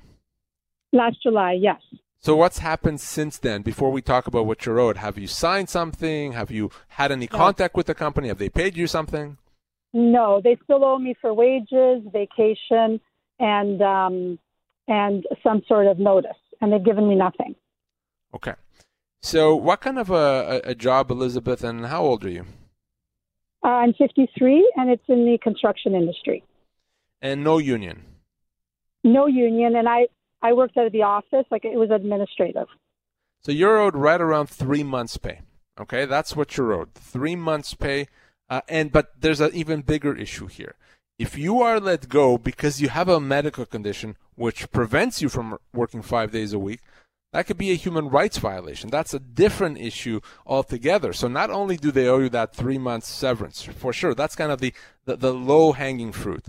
[0.92, 1.82] Last July, yes.
[2.24, 3.62] So what's happened since then?
[3.64, 6.32] Before we talk about what you're owed, have you signed something?
[6.32, 8.30] Have you had any contact with the company?
[8.30, 9.38] Have they paid you something?
[9.92, 13.00] No, they still owe me for wages, vacation,
[13.40, 14.40] and um,
[14.88, 17.56] and some sort of notice and they've given me nothing.
[18.34, 18.54] Okay.
[19.22, 22.46] So, what kind of a, a job, Elizabeth, and how old are you?
[23.64, 26.42] Uh, I'm 53, and it's in the construction industry.
[27.22, 28.04] And no union?
[29.04, 30.08] No union, and I,
[30.44, 32.68] I worked at the office, like it was administrative.
[33.42, 35.42] So, you're owed right around three months' pay.
[35.80, 36.94] Okay, that's what you're owed.
[36.94, 38.08] Three months' pay.
[38.50, 40.76] Uh, and but there's an even bigger issue here.
[41.18, 45.58] If you are let go because you have a medical condition which prevents you from
[45.74, 46.82] working five days a week,
[47.32, 48.90] that could be a human rights violation.
[48.90, 51.14] That's a different issue altogether.
[51.14, 54.52] So not only do they owe you that three months severance, for sure, that's kind
[54.52, 54.74] of the,
[55.06, 56.46] the, the low hanging fruit,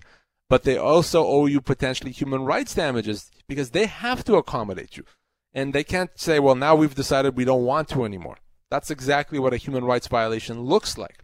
[0.48, 5.04] but they also owe you potentially human rights damages because they have to accommodate you.
[5.52, 8.36] And they can't say, well, now we've decided we don't want to anymore.
[8.70, 11.22] That's exactly what a human rights violation looks like.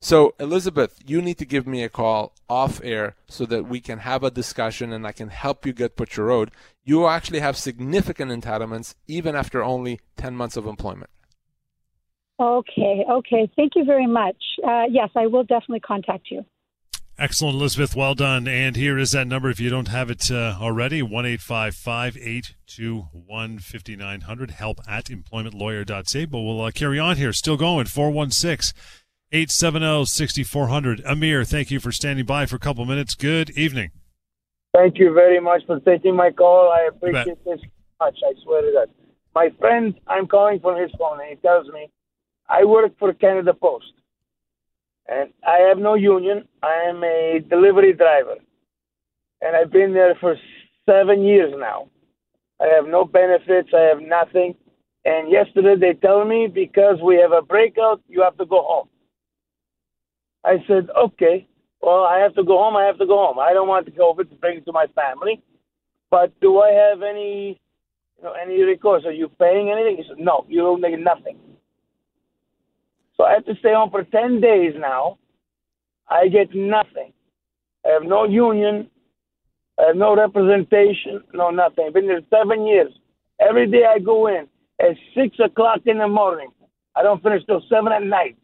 [0.00, 4.00] So, Elizabeth, you need to give me a call off air so that we can
[4.00, 6.50] have a discussion and I can help you get put your road.
[6.84, 11.10] You actually have significant entitlements even after only 10 months of employment.
[12.40, 13.48] Okay, okay.
[13.54, 14.36] Thank you very much.
[14.66, 16.44] Uh, yes, I will definitely contact you.
[17.18, 17.94] Excellent, Elizabeth.
[17.94, 18.48] Well done.
[18.48, 24.50] And here is that number if you don't have it uh, already 1 821 5900.
[24.50, 26.24] Help at employmentlawyer.ca.
[26.24, 27.32] But we'll uh, carry on here.
[27.32, 27.86] Still going.
[27.86, 28.72] 416-
[29.32, 31.02] 870-6400.
[31.06, 33.14] Amir, thank you for standing by for a couple minutes.
[33.14, 33.90] Good evening.
[34.74, 36.70] Thank you very much for taking my call.
[36.70, 37.60] I appreciate this
[37.98, 38.18] much.
[38.22, 38.90] I swear to God.
[39.34, 41.90] My friend, I'm calling from his phone, and he tells me,
[42.48, 43.92] I work for Canada Post,
[45.08, 46.46] and I have no union.
[46.62, 48.36] I am a delivery driver,
[49.40, 50.36] and I've been there for
[50.88, 51.88] seven years now.
[52.60, 53.70] I have no benefits.
[53.74, 54.54] I have nothing.
[55.04, 58.88] And yesterday they tell me because we have a breakout, you have to go home.
[60.44, 61.48] I said, okay,
[61.80, 62.76] well, I have to go home.
[62.76, 63.38] I have to go home.
[63.38, 65.42] I don't want the COVID to bring it to my family.
[66.10, 67.60] But do I have any,
[68.18, 69.04] you know, any recourse?
[69.04, 69.96] Are you paying anything?
[69.96, 71.38] He said, no, you don't make nothing.
[73.16, 75.18] So I have to stay home for 10 days now.
[76.08, 77.12] I get nothing.
[77.84, 78.88] I have no union.
[79.78, 81.22] I have no representation.
[81.32, 81.84] No nothing.
[81.86, 82.92] I've been there seven years.
[83.40, 84.46] Every day I go in
[84.80, 86.50] at 6 o'clock in the morning.
[86.94, 88.36] I don't finish till 7 at night.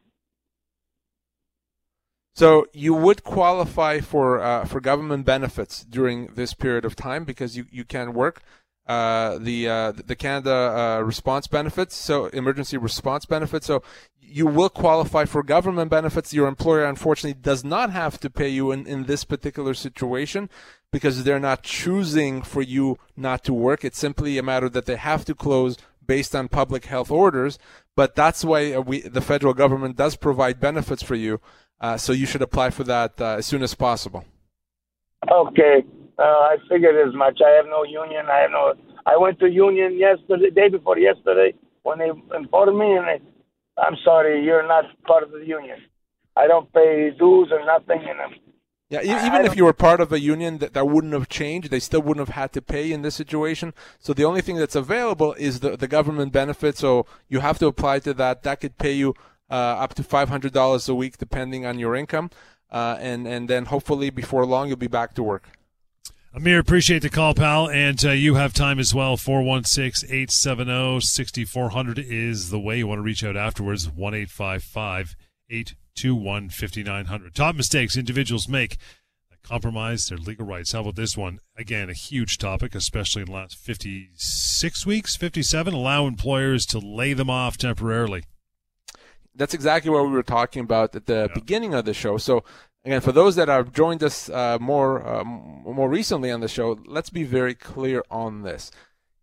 [2.35, 7.57] So you would qualify for uh, for government benefits during this period of time because
[7.57, 8.43] you, you can work
[8.89, 13.67] uh, the uh, the Canada uh, response benefits, so emergency response benefits.
[13.67, 13.83] So
[14.21, 16.35] you will qualify for government benefits.
[16.35, 20.51] Your employer, unfortunately, does not have to pay you in, in this particular situation
[20.93, 23.85] because they're not choosing for you not to work.
[23.85, 27.59] It's simply a matter that they have to close based on public health orders.
[27.95, 31.41] But that's why we, the federal government does provide benefits for you.
[31.81, 34.25] Uh, so you should apply for that uh, as soon as possible.
[35.31, 35.85] Okay,
[36.19, 37.41] uh, I figured as much.
[37.45, 38.27] I have no union.
[38.31, 38.75] I have no.
[39.07, 43.21] I went to union yesterday, day before yesterday, when they informed me, and they,
[43.81, 45.79] I'm sorry, you're not part of the union.
[46.37, 48.35] I don't pay dues or nothing, and I'm,
[48.91, 51.71] Yeah, even if you were part of a union, that, that wouldn't have changed.
[51.71, 53.73] They still wouldn't have had to pay in this situation.
[53.99, 56.77] So the only thing that's available is the, the government benefit.
[56.77, 58.43] So you have to apply to that.
[58.43, 59.15] That could pay you
[59.51, 62.31] uh, up to $500 a week, depending on your income.
[62.71, 65.58] Uh, and, and then hopefully before long, you'll be back to work.
[66.35, 67.71] Amir, appreciate the call, pal.
[67.71, 69.17] And uh, you have time as well.
[69.17, 73.89] 416 870 6400 is the way you want to reach out afterwards.
[73.89, 75.17] 1 855
[75.49, 77.35] 821 5900.
[77.35, 78.77] Top mistakes individuals make
[79.31, 80.73] that compromise their legal rights.
[80.73, 81.41] How about this one?
[81.57, 85.73] Again, a huge topic, especially in the last 56 weeks, 57.
[85.73, 88.25] Allow employers to lay them off temporarily.
[89.35, 91.35] That's exactly what we were talking about at the yeah.
[91.35, 92.19] beginning of the show.
[92.19, 92.45] So,
[92.85, 96.79] Again, for those that have joined us uh, more uh, more recently on the show,
[96.87, 98.71] let's be very clear on this.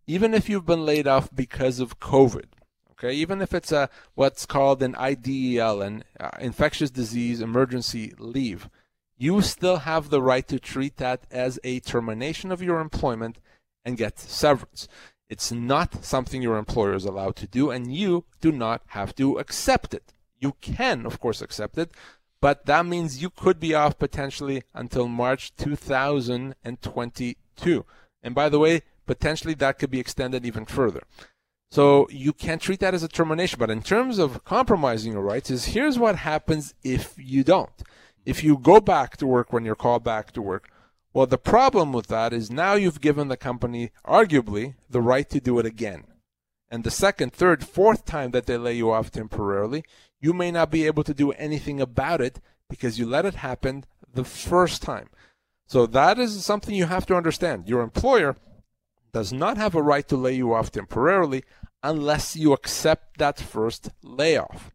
[0.08, 2.46] Even if you've been laid off because of COVID,
[2.92, 8.70] okay, even if it's a what's called an IDEL, an uh, infectious disease emergency leave,
[9.18, 13.40] you still have the right to treat that as a termination of your employment
[13.84, 14.88] and get severance.
[15.30, 19.40] It's not something your employer is allowed to do, and you do not have to
[19.40, 20.14] accept it.
[20.38, 21.92] You can, of course, accept it,
[22.46, 27.86] but that means you could be off potentially until March 2022.
[28.22, 31.02] And by the way, potentially that could be extended even further.
[31.72, 33.58] So you can't treat that as a termination.
[33.58, 37.82] But in terms of compromising your rights, is here's what happens if you don't.
[38.28, 40.70] If you go back to work when you're called back to work,
[41.16, 45.40] well, the problem with that is now you've given the company, arguably, the right to
[45.40, 46.04] do it again.
[46.76, 49.86] And the second, third, fourth time that they lay you off temporarily,
[50.20, 53.86] you may not be able to do anything about it because you let it happen
[54.14, 55.08] the first time.
[55.68, 57.70] So that is something you have to understand.
[57.70, 58.36] Your employer
[59.14, 61.46] does not have a right to lay you off temporarily
[61.82, 64.72] unless you accept that first layoff.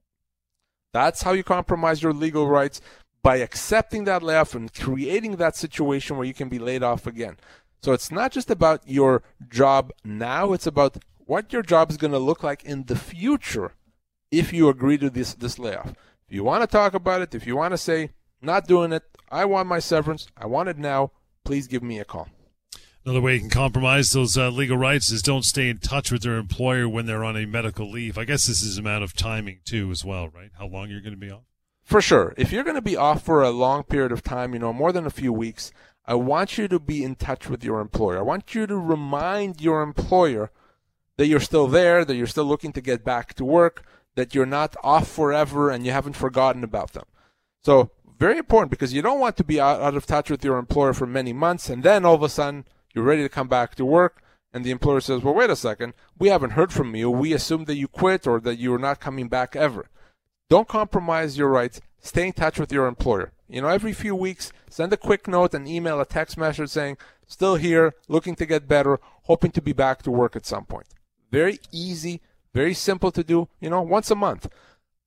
[0.94, 2.80] That's how you compromise your legal rights
[3.22, 7.36] by accepting that layoff and creating that situation where you can be laid off again.
[7.82, 10.96] So it's not just about your job now, it's about
[11.30, 13.74] what your job is going to look like in the future
[14.32, 15.90] if you agree to this this layoff.
[16.26, 18.10] If you want to talk about it, if you want to say
[18.42, 21.12] not doing it, I want my severance, I want it now,
[21.44, 22.28] please give me a call.
[23.04, 26.22] Another way you can compromise those uh, legal rights is don't stay in touch with
[26.22, 28.18] their employer when they're on a medical leave.
[28.18, 30.50] I guess this is a matter of timing too, as well, right?
[30.58, 31.44] How long you're going to be off?
[31.84, 32.34] For sure.
[32.36, 34.90] If you're going to be off for a long period of time, you know, more
[34.90, 35.70] than a few weeks,
[36.04, 38.18] I want you to be in touch with your employer.
[38.18, 40.50] I want you to remind your employer
[41.20, 44.46] that you're still there, that you're still looking to get back to work, that you're
[44.46, 47.04] not off forever and you haven't forgotten about them.
[47.62, 50.56] So, very important because you don't want to be out, out of touch with your
[50.56, 53.74] employer for many months and then all of a sudden you're ready to come back
[53.74, 54.22] to work
[54.54, 57.10] and the employer says, Well, wait a second, we haven't heard from you.
[57.10, 59.90] We assume that you quit or that you are not coming back ever.
[60.48, 61.82] Don't compromise your rights.
[62.00, 63.32] Stay in touch with your employer.
[63.46, 66.96] You know, every few weeks, send a quick note, an email, a text message saying,
[67.26, 70.86] Still here, looking to get better, hoping to be back to work at some point.
[71.30, 72.20] Very easy
[72.52, 74.48] very simple to do, you know, once a month.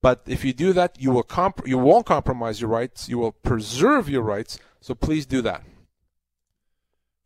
[0.02, 3.08] But if you do that, you will comp- you won't compromise your rights.
[3.08, 4.58] You will preserve your rights.
[4.80, 5.62] So please do that.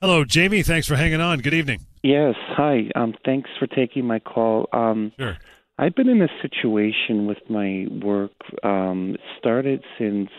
[0.00, 0.62] Hello, Jamie.
[0.62, 1.40] Thanks for hanging on.
[1.40, 1.86] Good evening.
[2.04, 2.34] Yes.
[2.56, 2.90] Hi.
[2.94, 4.68] Um, thanks for taking my call.
[4.72, 5.38] Um, sure.
[5.76, 8.32] I've been in a situation with my work.
[8.62, 10.30] Um, started since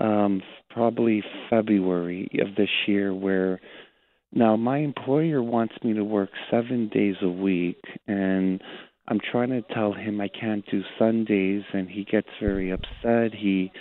[0.00, 3.60] um, probably February of this year, where
[4.36, 8.62] now, my employer wants me to work seven days a week, and
[9.08, 13.32] I'm trying to tell him I can't do Sundays, and he gets very upset.
[13.32, 13.72] He,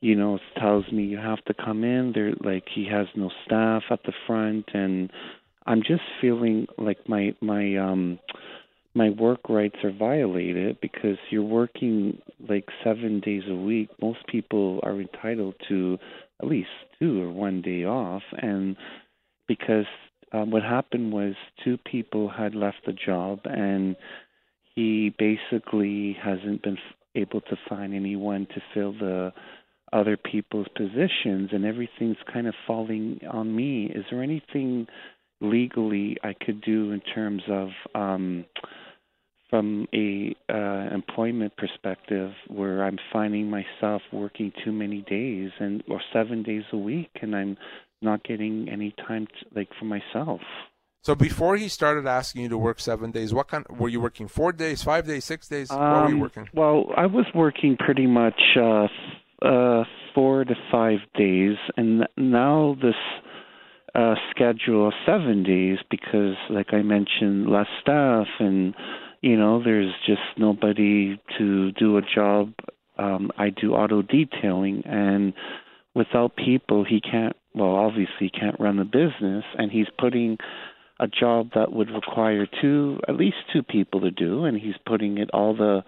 [0.00, 2.12] you know, tells me you have to come in.
[2.14, 5.10] There, like he has no staff at the front, and
[5.64, 8.18] I'm just feeling like my my um
[8.94, 13.88] my work rights are violated because you're working like seven days a week.
[14.02, 15.96] Most people are entitled to
[16.42, 16.68] at least
[17.00, 18.76] two or one day off, and
[19.46, 19.86] because
[20.32, 23.96] um, what happened was two people had left the job and
[24.74, 26.78] he basically hasn't been
[27.14, 29.32] able to find anyone to fill the
[29.92, 33.86] other people's positions and everything's kind of falling on me.
[33.86, 34.88] Is there anything
[35.40, 38.44] legally i could do in terms of um
[39.50, 46.00] from a uh, employment perspective where i'm finding myself working too many days and or
[46.12, 47.56] 7 days a week and i'm
[48.04, 50.40] not getting any time to, like for myself.
[51.02, 54.26] So before he started asking you to work seven days, what kind were you working?
[54.26, 55.70] Four days, five days, six days?
[55.70, 56.48] Um, what were you um, working?
[56.54, 58.86] Well, I was working pretty much uh,
[59.42, 59.84] uh,
[60.14, 62.94] four to five days, and now this
[63.94, 68.74] uh, schedule of seven days because, like I mentioned, less staff, and
[69.20, 72.52] you know, there's just nobody to do a job.
[72.98, 75.34] Um, I do auto detailing, and
[75.94, 77.36] without people, he can't.
[77.54, 80.38] Well, obviously, he can't run the business, and he's putting
[81.00, 85.18] a job that would require two, at least two people to do, and he's putting
[85.18, 85.82] it all the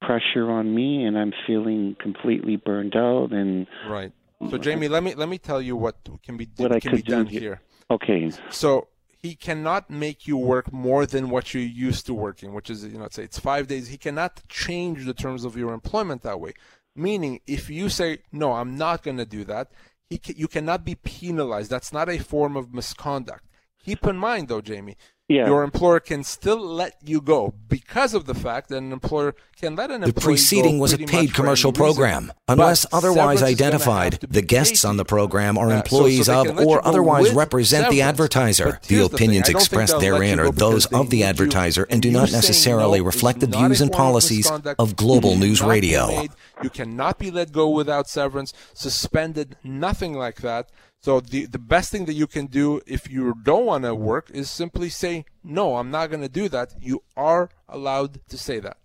[0.00, 3.32] pressure on me, and I'm feeling completely burned out.
[3.32, 4.12] And right.
[4.48, 6.80] So, mm, Jamie, let me let me tell you what can be what can I
[6.80, 7.60] could be done do here.
[7.90, 8.30] Okay.
[8.48, 8.88] So
[9.22, 12.98] he cannot make you work more than what you're used to working, which is you
[12.98, 13.88] know, say it's five days.
[13.88, 16.54] He cannot change the terms of your employment that way.
[16.96, 19.70] Meaning, if you say no, I'm not going to do that,
[20.08, 21.70] he ca- you cannot be penalized.
[21.70, 23.44] That's not a form of misconduct.
[23.84, 24.96] Keep in mind, though, Jamie,
[25.28, 25.46] Yeah.
[25.46, 29.76] your employer can still let you go because of the fact that an employer can
[29.76, 31.94] let an The employee preceding go was a paid commercial any reason.
[31.94, 32.32] program.
[32.48, 35.04] Unless But otherwise severance is gonna identified, have to be the guests paid on the
[35.04, 38.08] program are Uh, so- employees so of can let you or otherwise represent the severance.
[38.08, 38.80] advertiser.
[38.88, 41.24] The here's the opinions I expressed therein are those of the need you.
[41.26, 45.60] advertiser and And do not necessarily no reflect the views and policies of Global News
[45.60, 46.26] cannot be Radio.
[46.62, 50.70] You cannot be let go without severance, suspended, nothing like that.
[51.00, 54.30] So the the best thing that you can do if you don't want to work
[54.30, 55.76] is simply say no.
[55.76, 56.74] I'm not going to do that.
[56.80, 58.76] You are allowed to say that.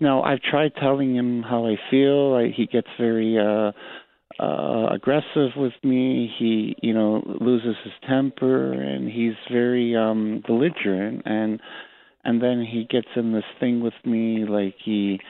[0.00, 2.34] No, I've tried telling him how I feel.
[2.34, 3.70] I, he gets very uh
[4.42, 6.32] uh aggressive with me.
[6.38, 11.60] He, you know, loses his temper and he's very um belligerent and
[12.24, 15.20] and then he gets in this thing with me like he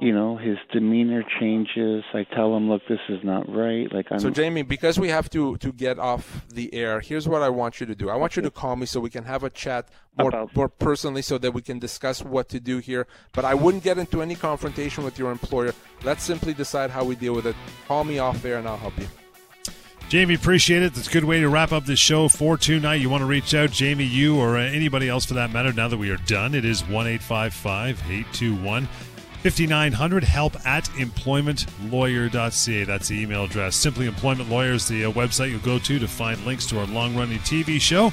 [0.00, 2.02] you know, his demeanor changes.
[2.14, 5.28] I tell him, "Look, this is not right." Like I'm So Jamie, because we have
[5.30, 8.08] to to get off the air, here's what I want you to do.
[8.08, 9.88] I want you to call me so we can have a chat
[10.18, 13.06] more About- more personally, so that we can discuss what to do here.
[13.32, 15.72] But I wouldn't get into any confrontation with your employer.
[16.02, 17.56] Let's simply decide how we deal with it.
[17.86, 19.06] Call me off air, and I'll help you.
[20.10, 20.92] Jamie, appreciate it.
[20.92, 22.96] That's a good way to wrap up this show for tonight.
[22.96, 25.86] You want to reach out, Jamie, you, or uh, anybody else for that matter, now
[25.86, 26.52] that we are done.
[26.52, 28.88] It is 1 821
[29.42, 30.24] 5900.
[30.24, 32.84] Help at employmentlawyer.ca.
[32.84, 33.76] That's the email address.
[33.76, 36.86] Simply Employment Lawyer is the uh, website you'll go to to find links to our
[36.86, 38.12] long running TV show.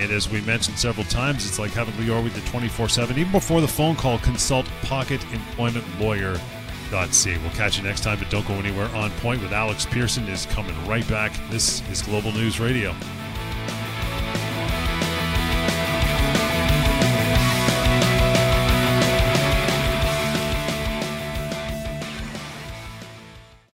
[0.00, 3.16] And as we mentioned several times, it's like having Lior with the 24 7.
[3.16, 7.38] Even before the phone call, consult pocketemploymentlawyer.ca.
[7.38, 8.88] We'll catch you next time, but don't go anywhere.
[8.96, 11.32] On Point with Alex Pearson is coming right back.
[11.50, 12.94] This is Global News Radio.